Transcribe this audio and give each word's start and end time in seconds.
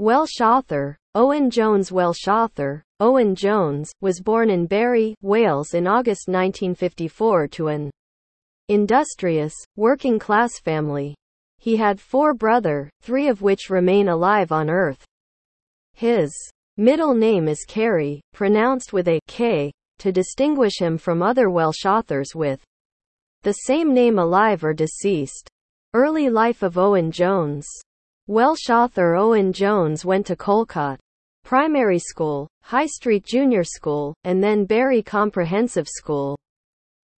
Welsh 0.00 0.40
author, 0.40 0.96
Owen 1.16 1.50
Jones 1.50 1.90
Welsh 1.90 2.28
author, 2.28 2.84
Owen 3.00 3.34
Jones, 3.34 3.90
was 4.00 4.20
born 4.20 4.48
in 4.48 4.64
Barry, 4.64 5.16
Wales 5.22 5.74
in 5.74 5.88
August 5.88 6.28
1954 6.28 7.48
to 7.48 7.66
an 7.66 7.90
industrious, 8.68 9.52
working-class 9.74 10.60
family. 10.60 11.16
He 11.58 11.74
had 11.74 12.00
four 12.00 12.32
brother, 12.32 12.88
three 13.02 13.26
of 13.26 13.42
which 13.42 13.70
remain 13.70 14.08
alive 14.08 14.52
on 14.52 14.70
Earth. 14.70 15.04
His 15.94 16.32
middle 16.76 17.14
name 17.14 17.48
is 17.48 17.64
Cary, 17.66 18.20
pronounced 18.32 18.92
with 18.92 19.08
a 19.08 19.18
K, 19.26 19.72
to 19.98 20.12
distinguish 20.12 20.78
him 20.78 20.96
from 20.96 21.22
other 21.22 21.50
Welsh 21.50 21.84
authors 21.84 22.36
with 22.36 22.62
the 23.42 23.64
same 23.66 23.92
name 23.92 24.20
alive 24.20 24.62
or 24.62 24.74
deceased. 24.74 25.48
Early 25.92 26.30
life 26.30 26.62
of 26.62 26.78
Owen 26.78 27.10
Jones 27.10 27.66
Welsh 28.30 28.68
author 28.68 29.14
Owen 29.14 29.54
Jones 29.54 30.04
went 30.04 30.26
to 30.26 30.36
Calcott 30.36 31.00
Primary 31.46 31.98
School, 31.98 32.46
High 32.62 32.84
Street 32.84 33.24
Junior 33.24 33.64
School, 33.64 34.12
and 34.24 34.44
then 34.44 34.66
Barry 34.66 35.02
Comprehensive 35.02 35.88
School. 35.88 36.38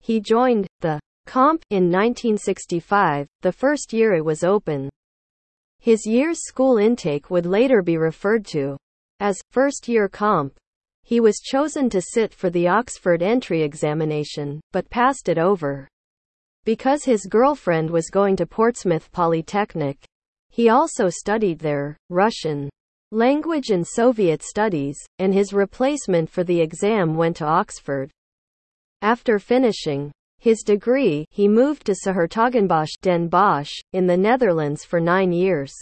He 0.00 0.18
joined 0.18 0.66
the 0.80 0.98
Comp 1.26 1.62
in 1.68 1.90
1965, 1.90 3.28
the 3.42 3.52
first 3.52 3.92
year 3.92 4.14
it 4.14 4.24
was 4.24 4.44
open. 4.44 4.88
His 5.78 6.06
year's 6.06 6.38
school 6.46 6.78
intake 6.78 7.28
would 7.28 7.44
later 7.44 7.82
be 7.82 7.98
referred 7.98 8.46
to 8.46 8.78
as 9.20 9.36
first 9.50 9.86
year 9.88 10.08
Comp. 10.08 10.54
He 11.02 11.20
was 11.20 11.42
chosen 11.44 11.90
to 11.90 12.00
sit 12.00 12.32
for 12.32 12.48
the 12.48 12.68
Oxford 12.68 13.22
entry 13.22 13.60
examination, 13.62 14.58
but 14.72 14.88
passed 14.88 15.28
it 15.28 15.36
over. 15.36 15.86
Because 16.64 17.04
his 17.04 17.26
girlfriend 17.26 17.90
was 17.90 18.08
going 18.08 18.36
to 18.36 18.46
Portsmouth 18.46 19.12
Polytechnic, 19.12 19.98
he 20.54 20.68
also 20.68 21.08
studied 21.08 21.58
there, 21.58 21.96
Russian 22.10 22.70
language 23.10 23.70
and 23.70 23.84
Soviet 23.84 24.40
studies, 24.40 24.96
and 25.18 25.34
his 25.34 25.52
replacement 25.52 26.30
for 26.30 26.44
the 26.44 26.60
exam 26.60 27.16
went 27.16 27.38
to 27.38 27.44
Oxford. 27.44 28.08
After 29.02 29.40
finishing 29.40 30.12
his 30.38 30.62
degree, 30.62 31.24
he 31.28 31.48
moved 31.48 31.86
to 31.86 31.94
's-Hertogenbosch 31.96 32.92
Den 33.02 33.26
Bosch, 33.26 33.72
in 33.94 34.06
the 34.06 34.16
Netherlands 34.16 34.84
for 34.84 35.00
nine 35.00 35.32
years. 35.32 35.74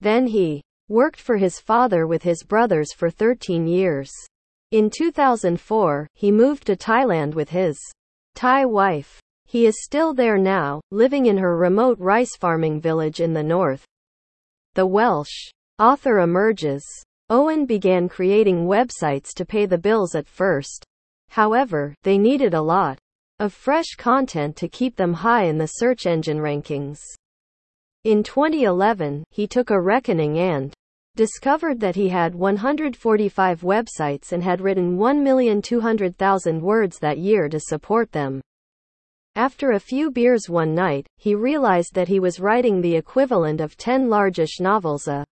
Then 0.00 0.26
he 0.26 0.62
worked 0.88 1.20
for 1.20 1.36
his 1.36 1.60
father 1.60 2.06
with 2.06 2.22
his 2.22 2.42
brothers 2.44 2.94
for 2.94 3.10
13 3.10 3.66
years. 3.66 4.10
In 4.70 4.88
2004, 4.88 6.08
he 6.14 6.32
moved 6.32 6.66
to 6.66 6.76
Thailand 6.76 7.34
with 7.34 7.50
his 7.50 7.78
Thai 8.34 8.64
wife. 8.64 9.20
He 9.46 9.64
is 9.64 9.84
still 9.84 10.12
there 10.12 10.38
now, 10.38 10.80
living 10.90 11.26
in 11.26 11.38
her 11.38 11.56
remote 11.56 11.98
rice 12.00 12.36
farming 12.36 12.80
village 12.80 13.20
in 13.20 13.32
the 13.32 13.42
north. 13.42 13.84
The 14.74 14.86
Welsh 14.86 15.50
author 15.78 16.18
emerges. 16.18 16.84
Owen 17.30 17.64
began 17.64 18.08
creating 18.08 18.66
websites 18.66 19.32
to 19.34 19.46
pay 19.46 19.66
the 19.66 19.78
bills 19.78 20.14
at 20.14 20.26
first. 20.26 20.84
However, 21.28 21.94
they 22.02 22.18
needed 22.18 22.54
a 22.54 22.62
lot 22.62 22.98
of 23.38 23.52
fresh 23.52 23.94
content 23.96 24.56
to 24.56 24.68
keep 24.68 24.96
them 24.96 25.12
high 25.12 25.44
in 25.44 25.58
the 25.58 25.66
search 25.66 26.06
engine 26.06 26.38
rankings. 26.38 26.98
In 28.04 28.22
2011, 28.22 29.24
he 29.30 29.46
took 29.46 29.70
a 29.70 29.80
reckoning 29.80 30.38
and 30.38 30.72
discovered 31.16 31.80
that 31.80 31.96
he 31.96 32.08
had 32.08 32.34
145 32.34 33.60
websites 33.60 34.32
and 34.32 34.42
had 34.42 34.60
written 34.60 34.96
1,200,000 34.96 36.60
words 36.60 36.98
that 36.98 37.18
year 37.18 37.48
to 37.48 37.60
support 37.60 38.12
them. 38.12 38.40
After 39.36 39.72
a 39.72 39.80
few 39.80 40.10
beers 40.10 40.48
one 40.48 40.74
night, 40.74 41.06
he 41.18 41.34
realized 41.34 41.92
that 41.92 42.08
he 42.08 42.20
was 42.20 42.40
writing 42.40 42.80
the 42.80 42.96
equivalent 42.96 43.60
of 43.60 43.76
10 43.76 44.08
largish 44.08 44.60
novels 44.60 45.06
a 45.08 45.26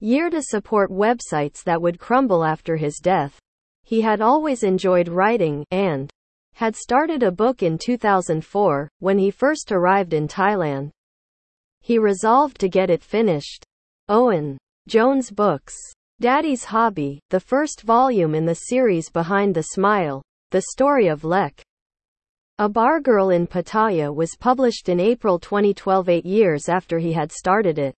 year 0.00 0.30
to 0.30 0.40
support 0.40 0.90
websites 0.90 1.62
that 1.64 1.82
would 1.82 1.98
crumble 1.98 2.46
after 2.46 2.76
his 2.76 2.96
death. 2.96 3.38
He 3.84 4.00
had 4.00 4.22
always 4.22 4.62
enjoyed 4.62 5.08
writing, 5.08 5.66
and 5.70 6.10
had 6.54 6.74
started 6.74 7.22
a 7.22 7.30
book 7.30 7.62
in 7.62 7.76
2004, 7.76 8.88
when 9.00 9.18
he 9.18 9.30
first 9.30 9.70
arrived 9.70 10.14
in 10.14 10.26
Thailand. 10.26 10.90
He 11.82 11.98
resolved 11.98 12.58
to 12.60 12.70
get 12.70 12.88
it 12.88 13.04
finished. 13.04 13.66
Owen 14.08 14.56
Jones 14.88 15.30
Books. 15.30 15.74
Daddy's 16.20 16.64
Hobby, 16.64 17.20
the 17.28 17.40
first 17.40 17.82
volume 17.82 18.34
in 18.34 18.46
the 18.46 18.54
series 18.70 19.10
Behind 19.10 19.54
the 19.54 19.74
Smile, 19.74 20.22
the 20.52 20.62
story 20.72 21.08
of 21.08 21.22
Lek. 21.22 21.62
A 22.58 22.70
Bar 22.70 23.00
Girl 23.00 23.28
in 23.28 23.46
Pattaya 23.46 24.10
was 24.10 24.34
published 24.34 24.88
in 24.88 24.98
April 24.98 25.38
2012 25.38 26.08
eight 26.08 26.24
years 26.24 26.70
after 26.70 26.98
he 26.98 27.12
had 27.12 27.30
started 27.30 27.78
it. 27.78 27.94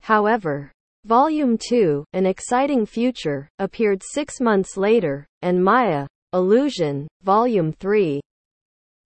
However, 0.00 0.70
Volume 1.04 1.58
2, 1.58 2.04
An 2.12 2.24
Exciting 2.24 2.86
Future, 2.86 3.48
appeared 3.58 4.00
six 4.00 4.40
months 4.40 4.76
later, 4.76 5.26
and 5.42 5.60
Maya, 5.60 6.06
Illusion, 6.32 7.08
Volume 7.24 7.72
3. 7.72 8.20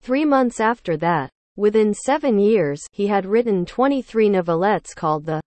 Three 0.02 0.26
months 0.26 0.60
after 0.60 0.98
that, 0.98 1.30
within 1.56 1.94
seven 1.94 2.38
years, 2.38 2.82
he 2.92 3.06
had 3.06 3.24
written 3.24 3.64
23 3.64 4.28
novelettes 4.28 4.92
called 4.94 5.24
the 5.24 5.40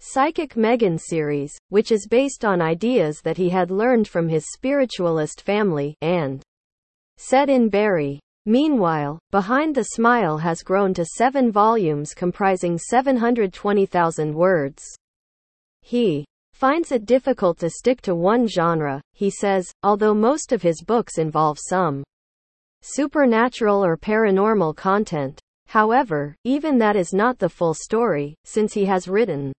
Psychic 0.00 0.56
Megan 0.56 0.98
series, 0.98 1.56
which 1.68 1.92
is 1.92 2.08
based 2.10 2.44
on 2.44 2.60
ideas 2.60 3.20
that 3.22 3.36
he 3.36 3.50
had 3.50 3.70
learned 3.70 4.08
from 4.08 4.28
his 4.28 4.46
spiritualist 4.52 5.42
family, 5.42 5.94
and 6.00 6.42
set 7.18 7.48
in 7.48 7.68
Barry. 7.68 8.18
Meanwhile, 8.46 9.20
Behind 9.30 9.72
the 9.72 9.84
Smile 9.84 10.38
has 10.38 10.62
grown 10.62 10.92
to 10.94 11.04
seven 11.04 11.52
volumes 11.52 12.12
comprising 12.12 12.76
720,000 12.76 14.34
words. 14.34 14.84
He 15.80 16.24
finds 16.52 16.90
it 16.90 17.06
difficult 17.06 17.58
to 17.58 17.70
stick 17.70 18.00
to 18.02 18.16
one 18.16 18.48
genre, 18.48 19.00
he 19.12 19.30
says, 19.30 19.70
although 19.84 20.14
most 20.14 20.50
of 20.50 20.62
his 20.62 20.82
books 20.82 21.18
involve 21.18 21.58
some 21.60 22.02
supernatural 22.82 23.84
or 23.84 23.96
paranormal 23.96 24.74
content. 24.74 25.40
However, 25.66 26.34
even 26.42 26.78
that 26.78 26.96
is 26.96 27.12
not 27.12 27.38
the 27.38 27.48
full 27.48 27.74
story, 27.74 28.34
since 28.44 28.72
he 28.72 28.84
has 28.86 29.06
written 29.06 29.52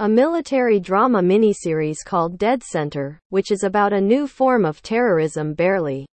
a 0.00 0.08
military 0.08 0.80
drama 0.80 1.20
miniseries 1.22 2.04
called 2.04 2.38
Dead 2.38 2.62
Center, 2.62 3.20
which 3.28 3.52
is 3.52 3.62
about 3.62 3.92
a 3.92 4.00
new 4.00 4.26
form 4.26 4.64
of 4.64 4.82
terrorism 4.82 5.54
barely 5.54 6.06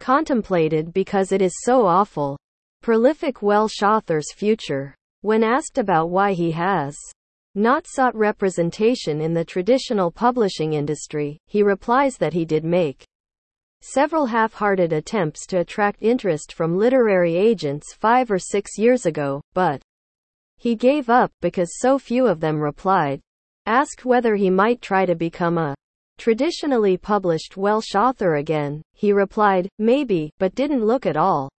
contemplated 0.00 0.92
because 0.92 1.32
it 1.32 1.42
is 1.42 1.52
so 1.62 1.86
awful. 1.86 2.36
Prolific 2.82 3.42
Welsh 3.42 3.82
author's 3.82 4.32
future. 4.32 4.94
When 5.22 5.42
asked 5.42 5.78
about 5.78 6.10
why 6.10 6.32
he 6.32 6.50
has 6.52 6.96
not 7.54 7.86
sought 7.86 8.14
representation 8.14 9.20
in 9.20 9.32
the 9.32 9.44
traditional 9.44 10.10
publishing 10.10 10.74
industry, 10.74 11.38
he 11.46 11.62
replies 11.62 12.16
that 12.18 12.32
he 12.32 12.44
did 12.44 12.64
make 12.64 13.04
several 13.80 14.26
half-hearted 14.26 14.92
attempts 14.92 15.46
to 15.46 15.60
attract 15.60 16.02
interest 16.02 16.52
from 16.52 16.76
literary 16.76 17.36
agents 17.36 17.94
five 17.94 18.30
or 18.30 18.38
six 18.38 18.78
years 18.78 19.06
ago, 19.06 19.40
but 19.54 19.80
he 20.58 20.74
gave 20.74 21.08
up 21.08 21.32
because 21.40 21.78
so 21.78 21.98
few 21.98 22.26
of 22.26 22.40
them 22.40 22.58
replied. 22.58 23.20
Asked 23.66 24.04
whether 24.04 24.36
he 24.36 24.48
might 24.48 24.80
try 24.80 25.06
to 25.06 25.14
become 25.14 25.58
a 25.58 25.74
traditionally 26.18 26.96
published 26.96 27.56
Welsh 27.56 27.94
author 27.94 28.36
again, 28.36 28.82
he 28.92 29.12
replied, 29.12 29.68
maybe, 29.78 30.30
but 30.38 30.54
didn't 30.54 30.84
look 30.84 31.06
at 31.06 31.16
all 31.16 31.50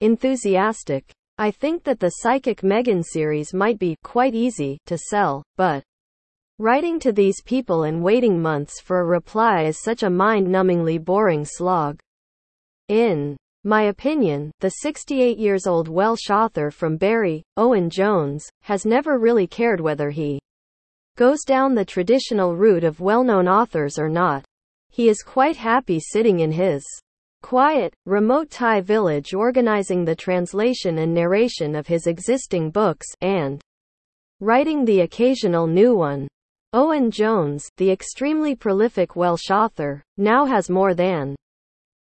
enthusiastic. 0.00 1.10
I 1.38 1.50
think 1.50 1.84
that 1.84 2.00
the 2.00 2.10
Psychic 2.10 2.62
Megan 2.62 3.02
series 3.02 3.54
might 3.54 3.78
be 3.78 3.96
quite 4.02 4.34
easy 4.34 4.78
to 4.86 4.98
sell, 4.98 5.42
but 5.56 5.82
writing 6.58 7.00
to 7.00 7.12
these 7.12 7.40
people 7.42 7.84
and 7.84 8.02
waiting 8.02 8.40
months 8.40 8.80
for 8.80 9.00
a 9.00 9.06
reply 9.06 9.62
is 9.62 9.82
such 9.82 10.02
a 10.02 10.10
mind-numbingly 10.10 11.02
boring 11.02 11.44
slog. 11.44 11.98
In 12.88 13.36
my 13.64 13.84
opinion, 13.84 14.50
the 14.60 14.70
68 14.70 15.38
years 15.38 15.66
old 15.66 15.88
Welsh 15.88 16.30
author 16.30 16.70
from 16.70 16.96
Barry, 16.96 17.42
Owen 17.56 17.88
Jones, 17.88 18.48
has 18.62 18.84
never 18.84 19.18
really 19.18 19.46
cared 19.46 19.80
whether 19.80 20.10
he 20.10 20.38
goes 21.20 21.44
down 21.44 21.74
the 21.74 21.84
traditional 21.84 22.56
route 22.56 22.82
of 22.82 22.98
well-known 22.98 23.46
authors 23.46 23.98
or 23.98 24.08
not. 24.08 24.42
He 24.88 25.10
is 25.10 25.22
quite 25.22 25.56
happy 25.56 26.00
sitting 26.00 26.40
in 26.40 26.50
his 26.50 26.82
quiet, 27.42 27.92
remote 28.06 28.48
Thai 28.48 28.80
village 28.80 29.34
organizing 29.34 30.02
the 30.02 30.16
translation 30.16 30.96
and 30.96 31.12
narration 31.12 31.74
of 31.74 31.86
his 31.86 32.06
existing 32.06 32.70
books, 32.70 33.06
and 33.20 33.60
writing 34.40 34.86
the 34.86 35.00
occasional 35.00 35.66
new 35.66 35.94
one. 35.94 36.26
Owen 36.72 37.10
Jones, 37.10 37.68
the 37.76 37.90
extremely 37.90 38.54
prolific 38.54 39.14
Welsh 39.14 39.50
author, 39.50 40.02
now 40.16 40.46
has 40.46 40.70
more 40.70 40.94
than 40.94 41.36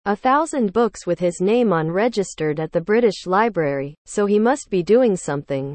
a 0.04 0.14
thousand 0.14 0.72
books 0.72 1.04
with 1.04 1.18
his 1.18 1.40
name 1.40 1.72
on 1.72 1.90
registered 1.90 2.60
at 2.60 2.70
the 2.70 2.80
British 2.80 3.26
Library, 3.26 3.96
so 4.06 4.26
he 4.26 4.38
must 4.38 4.70
be 4.70 4.84
doing 4.84 5.16
something 5.16 5.74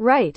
right. 0.00 0.36